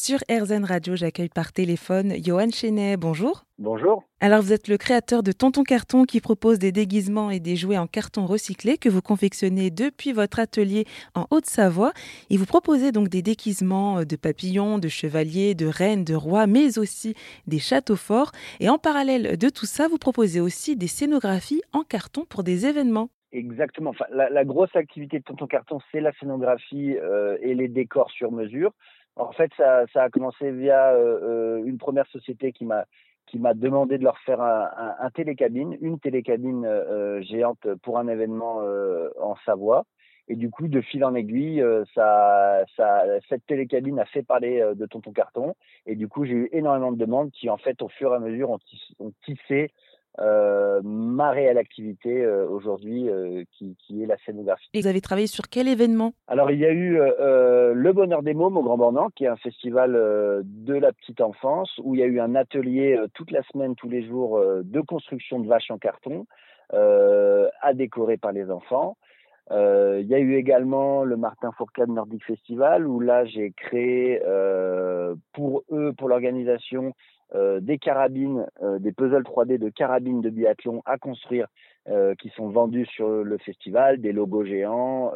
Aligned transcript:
Sur 0.00 0.20
RZN 0.30 0.64
Radio, 0.64 0.94
j'accueille 0.94 1.28
par 1.28 1.52
téléphone 1.52 2.12
Johan 2.24 2.50
Chenet. 2.52 2.96
Bonjour. 2.96 3.42
Bonjour. 3.58 4.04
Alors, 4.20 4.42
vous 4.42 4.52
êtes 4.52 4.68
le 4.68 4.76
créateur 4.76 5.24
de 5.24 5.32
Tonton 5.32 5.64
Carton 5.64 6.04
qui 6.04 6.20
propose 6.20 6.60
des 6.60 6.70
déguisements 6.70 7.32
et 7.32 7.40
des 7.40 7.56
jouets 7.56 7.78
en 7.78 7.88
carton 7.88 8.24
recyclé 8.24 8.78
que 8.78 8.88
vous 8.88 9.02
confectionnez 9.02 9.72
depuis 9.72 10.12
votre 10.12 10.38
atelier 10.38 10.84
en 11.16 11.26
Haute-Savoie. 11.32 11.90
Et 12.30 12.36
vous 12.36 12.46
proposez 12.46 12.92
donc 12.92 13.08
des 13.08 13.22
déguisements 13.22 14.04
de 14.04 14.14
papillons, 14.14 14.78
de 14.78 14.86
chevaliers, 14.86 15.56
de 15.56 15.66
reines, 15.66 16.04
de 16.04 16.14
rois, 16.14 16.46
mais 16.46 16.78
aussi 16.78 17.14
des 17.48 17.58
châteaux 17.58 17.96
forts. 17.96 18.30
Et 18.60 18.68
en 18.68 18.78
parallèle 18.78 19.36
de 19.36 19.48
tout 19.48 19.66
ça, 19.66 19.88
vous 19.88 19.98
proposez 19.98 20.40
aussi 20.40 20.76
des 20.76 20.86
scénographies 20.86 21.62
en 21.72 21.82
carton 21.82 22.24
pour 22.24 22.44
des 22.44 22.66
événements. 22.66 23.10
Exactement. 23.32 23.90
Enfin, 23.90 24.06
la, 24.10 24.44
grosse 24.44 24.74
activité 24.74 25.18
de 25.18 25.24
Tonton 25.24 25.48
Carton, 25.48 25.80
c'est 25.90 26.00
la 26.00 26.12
scénographie 26.12 26.96
euh, 26.96 27.36
et 27.42 27.54
les 27.54 27.68
décors 27.68 28.10
sur 28.12 28.30
mesure. 28.32 28.72
En 29.18 29.32
fait, 29.32 29.50
ça, 29.56 29.84
a 29.94 30.10
commencé 30.10 30.50
via 30.52 30.92
euh, 30.92 31.58
euh, 31.58 31.64
une 31.64 31.76
première 31.76 32.06
société 32.06 32.52
qui 32.52 32.64
m'a 32.64 32.84
qui 33.26 33.38
m'a 33.38 33.52
demandé 33.52 33.98
de 33.98 34.04
leur 34.04 34.16
faire 34.20 34.40
un, 34.40 35.10
télécabine, 35.10 35.76
une 35.82 36.00
télécabine 36.00 36.64
euh, 36.64 37.20
géante 37.20 37.74
pour 37.82 37.98
un 37.98 38.08
événement 38.08 38.62
en 39.20 39.36
Savoie. 39.44 39.84
Et 40.28 40.34
du 40.34 40.48
coup, 40.48 40.66
de 40.66 40.80
fil 40.80 41.04
en 41.04 41.14
aiguille, 41.14 41.62
ça, 41.94 42.64
cette 43.28 43.44
télécabine 43.44 43.98
a 43.98 44.06
fait 44.06 44.22
parler 44.22 44.66
de 44.74 44.86
Tonton 44.86 45.12
Carton. 45.12 45.54
Et 45.84 45.94
du 45.94 46.08
coup, 46.08 46.24
j'ai 46.24 46.32
eu 46.32 46.48
énormément 46.52 46.90
de 46.90 46.96
demandes 46.96 47.30
qui, 47.30 47.50
en 47.50 47.58
fait, 47.58 47.82
au 47.82 47.88
fur 47.88 48.14
et 48.14 48.16
à 48.16 48.18
mesure, 48.18 48.48
ont 48.48 49.12
tissé 49.26 49.72
euh, 50.20 50.80
ma 50.82 51.30
réelle 51.30 51.58
activité 51.58 52.24
euh, 52.24 52.48
aujourd'hui, 52.48 53.08
euh, 53.08 53.44
qui, 53.52 54.02
est 54.02 54.06
la 54.06 54.16
scénographie. 54.26 54.68
Et 54.74 54.80
vous 54.80 54.88
avez 54.88 55.00
travaillé 55.00 55.28
sur 55.28 55.48
quel 55.48 55.68
événement? 55.68 56.12
Alors, 56.26 56.50
il 56.50 56.58
y 56.58 56.66
a 56.66 56.72
eu 56.72 56.98
le 56.98 57.92
Bonheur 57.92 58.22
des 58.22 58.34
Mômes 58.34 58.56
au 58.56 58.62
Grand 58.62 58.76
Bornand, 58.76 59.10
qui 59.14 59.24
est 59.24 59.28
un 59.28 59.36
festival 59.36 59.92
de 59.92 60.74
la 60.74 60.92
petite 60.92 61.20
enfance, 61.20 61.70
où 61.82 61.94
il 61.94 62.00
y 62.00 62.02
a 62.02 62.06
eu 62.06 62.20
un 62.20 62.34
atelier 62.34 62.98
toute 63.14 63.30
la 63.30 63.42
semaine, 63.52 63.74
tous 63.76 63.88
les 63.88 64.04
jours, 64.06 64.40
de 64.62 64.80
construction 64.80 65.38
de 65.40 65.48
vaches 65.48 65.70
en 65.70 65.78
carton, 65.78 66.26
à 66.72 67.74
décorer 67.74 68.16
par 68.16 68.32
les 68.32 68.50
enfants. 68.50 68.96
il 69.50 70.06
y 70.06 70.14
a 70.14 70.18
eu 70.18 70.34
également 70.34 71.04
le 71.04 71.16
Martin 71.16 71.52
Fourcade 71.52 71.90
Nordic 71.90 72.24
Festival 72.24 72.86
où 72.86 73.00
là 73.00 73.24
j'ai 73.24 73.52
créé 73.52 74.20
pour 75.32 75.62
eux, 75.70 75.92
pour 75.96 76.08
l'organisation, 76.08 76.92
euh, 77.34 77.60
des 77.60 77.76
carabines, 77.76 78.46
euh, 78.62 78.78
des 78.78 78.90
puzzles 78.90 79.22
3D 79.22 79.58
de 79.58 79.68
carabines 79.68 80.22
de 80.22 80.30
biathlon 80.30 80.80
à 80.86 80.96
construire 80.96 81.46
euh, 81.86 82.14
qui 82.14 82.30
sont 82.30 82.48
vendus 82.48 82.86
sur 82.86 83.06
le 83.06 83.36
festival, 83.36 84.00
des 84.00 84.12
logos 84.12 84.46
géants, 84.46 85.12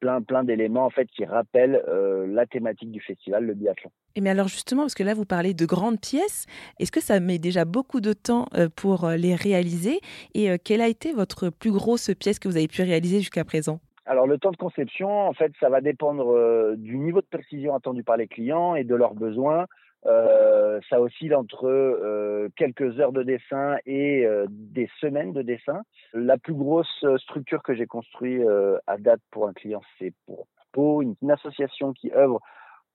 plein 0.00 0.20
plein 0.20 0.44
d'éléments 0.44 0.84
en 0.84 0.90
fait 0.90 1.06
qui 1.06 1.24
rappellent 1.24 1.82
la 2.28 2.44
thématique 2.44 2.90
du 2.90 3.00
festival, 3.00 3.44
le 3.44 3.54
biathlon. 3.54 3.90
Et 4.14 4.20
mais 4.20 4.28
alors 4.28 4.48
justement, 4.48 4.82
parce 4.82 4.94
que 4.94 5.02
là 5.02 5.14
vous 5.14 5.24
parlez 5.24 5.54
de 5.54 5.64
grandes 5.64 6.00
pièces, 6.00 6.44
est-ce 6.78 6.92
que 6.92 7.00
ça 7.00 7.18
met 7.18 7.38
déjà 7.38 7.64
beaucoup 7.64 8.02
de 8.02 8.12
temps 8.12 8.46
pour 8.76 9.08
les 9.08 9.34
réaliser? 9.34 10.00
Et 10.34 10.58
quelle 10.58 10.82
a 10.82 10.88
été 10.88 11.12
votre 11.12 11.48
plus 11.48 11.72
grosse 11.72 12.10
pièce 12.14 12.38
que 12.38 12.48
vous 12.48 12.58
avez 12.58 12.68
pu 12.68 12.82
réaliser 12.82 13.20
jusqu'à 13.20 13.44
présent? 13.44 13.80
Alors 14.04 14.26
le 14.26 14.36
temps 14.36 14.50
de 14.50 14.56
conception, 14.56 15.28
en 15.28 15.32
fait, 15.32 15.52
ça 15.60 15.70
va 15.70 15.80
dépendre 15.80 16.74
du 16.76 16.98
niveau 16.98 17.20
de 17.20 17.26
précision 17.26 17.74
attendu 17.74 18.02
par 18.02 18.18
les 18.18 18.26
clients 18.26 18.74
et 18.74 18.84
de 18.84 18.94
leurs 18.94 19.14
besoins. 19.14 19.66
Euh, 20.06 20.80
ça 20.88 21.00
oscille 21.00 21.34
entre 21.34 21.68
euh, 21.68 22.48
quelques 22.56 22.98
heures 22.98 23.12
de 23.12 23.22
dessin 23.22 23.76
et 23.86 24.26
euh, 24.26 24.46
des 24.48 24.88
semaines 25.00 25.32
de 25.32 25.42
dessin. 25.42 25.82
La 26.12 26.38
plus 26.38 26.54
grosse 26.54 27.04
structure 27.18 27.62
que 27.62 27.74
j'ai 27.74 27.86
construite 27.86 28.42
à 28.86 28.98
date 28.98 29.20
pour 29.30 29.48
un 29.48 29.52
client, 29.52 29.82
c'est 29.98 30.12
pour 30.26 30.46
Po, 30.72 31.02
une, 31.02 31.30
association 31.30 31.92
qui 31.92 32.10
œuvre 32.12 32.40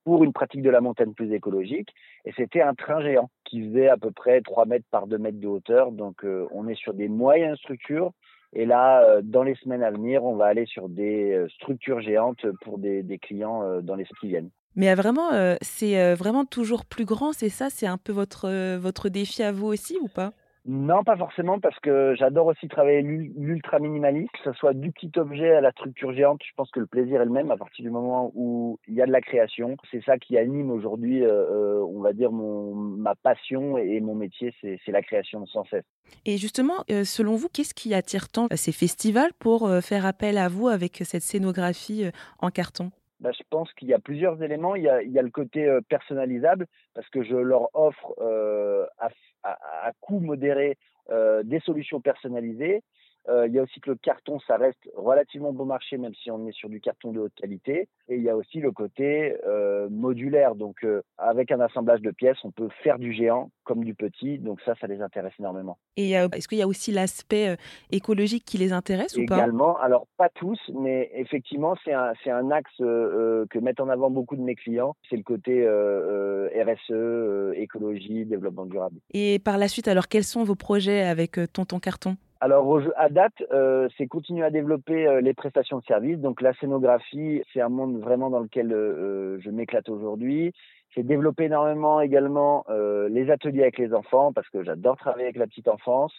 pour 0.04 0.24
une 0.24 0.32
pratique 0.32 0.62
de 0.62 0.70
la 0.70 0.80
montagne 0.80 1.12
plus 1.12 1.32
écologique. 1.32 1.90
Et 2.24 2.32
c'était 2.36 2.60
un 2.60 2.74
train 2.74 3.00
géant 3.00 3.30
qui 3.44 3.68
faisait 3.68 3.88
à 3.88 3.96
peu 3.96 4.10
près 4.10 4.40
3 4.40 4.66
mètres 4.66 4.86
par 4.90 5.06
2 5.06 5.18
mètres 5.18 5.40
de 5.40 5.46
hauteur. 5.46 5.92
Donc 5.92 6.24
on 6.24 6.68
est 6.68 6.74
sur 6.74 6.94
des 6.94 7.08
moyennes 7.08 7.56
structures. 7.56 8.12
Et 8.52 8.66
là, 8.66 9.20
dans 9.22 9.42
les 9.42 9.54
semaines 9.56 9.82
à 9.82 9.90
venir, 9.90 10.24
on 10.24 10.36
va 10.36 10.46
aller 10.46 10.66
sur 10.66 10.88
des 10.88 11.46
structures 11.54 12.00
géantes 12.00 12.46
pour 12.62 12.78
des, 12.78 13.02
des 13.02 13.18
clients 13.18 13.80
dans 13.82 13.94
les 13.94 14.04
semaines 14.04 14.18
qui 14.20 14.28
viennent. 14.28 14.50
Mais 14.78 14.94
vraiment, 14.94 15.32
euh, 15.32 15.56
c'est 15.60 16.00
euh, 16.00 16.14
vraiment 16.14 16.44
toujours 16.44 16.84
plus 16.84 17.04
grand, 17.04 17.32
c'est 17.32 17.48
ça? 17.48 17.68
C'est 17.68 17.88
un 17.88 17.98
peu 17.98 18.12
votre, 18.12 18.48
euh, 18.48 18.78
votre 18.78 19.08
défi 19.08 19.42
à 19.42 19.50
vous 19.50 19.66
aussi 19.66 19.98
ou 20.00 20.06
pas? 20.06 20.32
Non, 20.66 21.02
pas 21.02 21.16
forcément, 21.16 21.58
parce 21.58 21.76
que 21.80 22.14
j'adore 22.16 22.46
aussi 22.46 22.68
travailler 22.68 23.02
l'ultra 23.02 23.80
minimaliste, 23.80 24.30
que 24.30 24.52
ce 24.52 24.52
soit 24.52 24.74
du 24.74 24.92
petit 24.92 25.10
objet 25.16 25.50
à 25.50 25.60
la 25.60 25.72
structure 25.72 26.12
géante. 26.12 26.42
Je 26.44 26.52
pense 26.56 26.70
que 26.70 26.78
le 26.78 26.86
plaisir 26.86 27.20
est 27.20 27.24
le 27.24 27.32
même 27.32 27.50
à 27.50 27.56
partir 27.56 27.84
du 27.84 27.90
moment 27.90 28.30
où 28.36 28.78
il 28.86 28.94
y 28.94 29.02
a 29.02 29.06
de 29.06 29.10
la 29.10 29.20
création. 29.20 29.76
C'est 29.90 30.04
ça 30.04 30.16
qui 30.16 30.38
anime 30.38 30.70
aujourd'hui, 30.70 31.24
on 31.24 32.00
va 32.00 32.12
dire, 32.12 32.30
mon, 32.30 32.74
ma 32.74 33.14
passion 33.14 33.78
et 33.78 34.00
mon 34.00 34.14
métier, 34.14 34.54
c'est 34.60 34.92
la 34.92 35.00
création 35.00 35.46
sans 35.46 35.64
cesse. 35.70 35.86
Et 36.26 36.36
justement, 36.36 36.84
selon 37.04 37.34
vous, 37.34 37.48
qu'est-ce 37.48 37.72
qui 37.72 37.94
attire 37.94 38.28
tant 38.28 38.46
ces 38.54 38.72
festivals 38.72 39.32
pour 39.38 39.70
faire 39.80 40.04
appel 40.04 40.36
à 40.36 40.48
vous 40.48 40.68
avec 40.68 40.98
cette 41.02 41.22
scénographie 41.22 42.04
en 42.40 42.50
carton? 42.50 42.90
Bah, 43.20 43.32
je 43.32 43.42
pense 43.50 43.72
qu'il 43.74 43.88
y 43.88 43.94
a 43.94 43.98
plusieurs 43.98 44.42
éléments. 44.42 44.76
Il 44.76 44.84
y 44.84 44.88
a, 44.88 45.22
le 45.22 45.30
côté 45.30 45.66
euh, 45.66 45.80
personnalisable 45.88 46.66
parce 46.94 47.08
que 47.08 47.22
je 47.22 47.36
leur 47.36 47.68
offre 47.74 48.14
euh, 48.20 48.86
à, 48.98 49.08
à, 49.42 49.88
à, 49.88 49.92
coût 50.00 50.20
modéré 50.20 50.78
euh, 51.10 51.42
des 51.42 51.60
solutions 51.60 52.00
personnalisées. 52.00 52.82
Euh, 53.28 53.46
il 53.46 53.54
y 53.54 53.58
a 53.58 53.62
aussi 53.62 53.80
que 53.80 53.90
le 53.90 53.96
carton, 53.96 54.38
ça 54.46 54.56
reste 54.56 54.88
relativement 54.96 55.52
bon 55.52 55.66
marché, 55.66 55.98
même 55.98 56.14
si 56.14 56.30
on 56.30 56.46
est 56.46 56.52
sur 56.52 56.68
du 56.68 56.80
carton 56.80 57.12
de 57.12 57.20
haute 57.20 57.34
qualité. 57.34 57.88
Et 58.08 58.16
il 58.16 58.22
y 58.22 58.30
a 58.30 58.36
aussi 58.36 58.60
le 58.60 58.72
côté 58.72 59.36
euh, 59.46 59.88
modulaire. 59.90 60.54
Donc, 60.54 60.84
euh, 60.84 61.02
avec 61.18 61.50
un 61.50 61.60
assemblage 61.60 62.00
de 62.00 62.10
pièces, 62.10 62.38
on 62.44 62.50
peut 62.50 62.68
faire 62.82 62.98
du 62.98 63.12
géant 63.12 63.50
comme 63.64 63.84
du 63.84 63.94
petit. 63.94 64.38
Donc 64.38 64.60
ça, 64.62 64.74
ça 64.80 64.86
les 64.86 65.02
intéresse 65.02 65.34
énormément. 65.38 65.78
Et 65.96 66.12
est-ce 66.12 66.48
qu'il 66.48 66.58
y 66.58 66.62
a 66.62 66.66
aussi 66.66 66.90
l'aspect 66.90 67.56
écologique 67.90 68.44
qui 68.44 68.56
les 68.56 68.72
intéresse 68.72 69.16
ou 69.16 69.26
pas? 69.26 69.36
Également. 69.36 69.76
Alors, 69.78 70.06
pas 70.16 70.30
tous, 70.30 70.58
mais 70.74 71.10
effectivement, 71.14 71.76
c'est 71.84 71.92
un, 71.92 72.12
c'est 72.24 72.30
un 72.30 72.50
axe 72.50 72.76
que 72.78 73.58
mettent 73.58 73.80
en 73.80 73.88
avant 73.88 74.10
beaucoup 74.10 74.36
de 74.36 74.42
mes 74.42 74.54
clients. 74.54 74.96
C'est 75.10 75.16
le 75.16 75.22
côté 75.22 75.68
RSE, 75.68 77.58
écologie, 77.58 78.24
développement 78.24 78.64
durable. 78.64 79.00
Et 79.12 79.38
par 79.38 79.58
la 79.58 79.68
suite, 79.68 79.88
alors, 79.88 80.08
quels 80.08 80.24
sont 80.24 80.44
vos 80.44 80.54
projets 80.54 81.02
avec 81.02 81.38
Tonton 81.52 81.78
Carton? 81.78 82.16
Alors 82.40 82.80
à 82.96 83.08
date, 83.08 83.42
euh, 83.52 83.88
c'est 83.96 84.06
continuer 84.06 84.44
à 84.44 84.50
développer 84.50 85.06
euh, 85.06 85.20
les 85.20 85.34
prestations 85.34 85.78
de 85.78 85.84
services. 85.84 86.18
Donc 86.18 86.40
la 86.40 86.54
scénographie, 86.54 87.42
c'est 87.52 87.60
un 87.60 87.68
monde 87.68 88.00
vraiment 88.00 88.30
dans 88.30 88.40
lequel 88.40 88.72
euh, 88.72 89.40
je 89.40 89.50
m'éclate 89.50 89.88
aujourd'hui. 89.88 90.52
C'est 90.94 91.02
développer 91.02 91.44
énormément 91.44 92.00
également 92.00 92.64
les 93.10 93.30
ateliers 93.30 93.62
avec 93.62 93.78
les 93.78 93.92
enfants 93.92 94.32
parce 94.32 94.48
que 94.48 94.64
j'adore 94.64 94.96
travailler 94.96 95.24
avec 95.24 95.36
la 95.36 95.46
petite 95.46 95.68
enfance. 95.68 96.14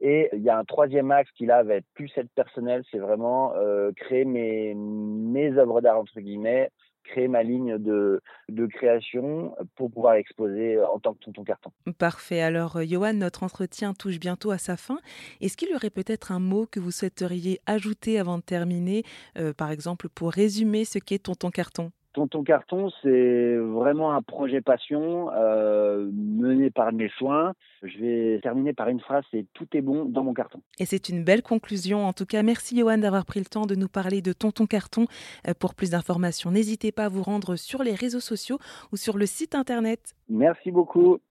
Et 0.00 0.30
il 0.32 0.40
y 0.40 0.48
a 0.48 0.58
un 0.58 0.64
troisième 0.64 1.10
axe 1.10 1.30
qui 1.36 1.44
là 1.44 1.62
va 1.62 1.74
être 1.74 1.86
plus 1.94 2.10
être 2.16 2.32
personnel, 2.34 2.82
c'est 2.90 2.98
vraiment 2.98 3.52
créer 3.96 4.24
mes, 4.24 4.74
mes 4.74 5.52
œuvres 5.58 5.82
d'art 5.82 5.98
entre 5.98 6.20
guillemets 6.20 6.70
créer 7.04 7.28
ma 7.28 7.42
ligne 7.42 7.78
de, 7.78 8.20
de 8.48 8.66
création 8.66 9.54
pour 9.76 9.90
pouvoir 9.90 10.14
exposer 10.14 10.78
en 10.80 10.98
tant 10.98 11.14
que 11.14 11.24
tonton 11.24 11.44
carton. 11.44 11.70
Parfait. 11.98 12.40
Alors, 12.40 12.76
euh, 12.76 12.84
Johan, 12.84 13.14
notre 13.14 13.42
entretien 13.42 13.94
touche 13.94 14.18
bientôt 14.18 14.50
à 14.50 14.58
sa 14.58 14.76
fin. 14.76 14.98
Est-ce 15.40 15.56
qu'il 15.56 15.70
y 15.70 15.74
aurait 15.74 15.90
peut-être 15.90 16.32
un 16.32 16.40
mot 16.40 16.66
que 16.66 16.80
vous 16.80 16.90
souhaiteriez 16.90 17.60
ajouter 17.66 18.18
avant 18.18 18.38
de 18.38 18.42
terminer, 18.42 19.04
euh, 19.38 19.52
par 19.52 19.70
exemple, 19.70 20.08
pour 20.08 20.32
résumer 20.32 20.84
ce 20.84 20.98
qu'est 20.98 21.22
tonton 21.22 21.50
carton 21.50 21.92
Tonton 22.14 22.44
Carton, 22.44 22.90
c'est 23.02 23.56
vraiment 23.56 24.12
un 24.12 24.22
projet 24.22 24.60
passion 24.60 25.30
euh, 25.34 26.08
mené 26.12 26.70
par 26.70 26.92
mes 26.92 27.10
soins. 27.18 27.54
Je 27.82 27.98
vais 27.98 28.40
terminer 28.40 28.72
par 28.72 28.88
une 28.88 29.00
phrase, 29.00 29.24
c'est 29.30 29.44
tout 29.52 29.66
est 29.74 29.80
bon 29.82 30.04
dans 30.04 30.22
mon 30.22 30.32
carton. 30.32 30.60
Et 30.78 30.86
c'est 30.86 31.08
une 31.08 31.24
belle 31.24 31.42
conclusion. 31.42 32.06
En 32.06 32.12
tout 32.12 32.24
cas, 32.24 32.42
merci 32.42 32.78
Johan 32.78 32.98
d'avoir 32.98 33.26
pris 33.26 33.40
le 33.40 33.46
temps 33.46 33.66
de 33.66 33.74
nous 33.74 33.88
parler 33.88 34.22
de 34.22 34.32
Tonton 34.32 34.66
Carton. 34.66 35.06
Euh, 35.48 35.54
pour 35.58 35.74
plus 35.74 35.90
d'informations, 35.90 36.50
n'hésitez 36.52 36.92
pas 36.92 37.06
à 37.06 37.08
vous 37.08 37.22
rendre 37.22 37.56
sur 37.56 37.82
les 37.82 37.94
réseaux 37.94 38.20
sociaux 38.20 38.58
ou 38.92 38.96
sur 38.96 39.18
le 39.18 39.26
site 39.26 39.54
internet. 39.54 40.14
Merci 40.28 40.70
beaucoup. 40.70 41.18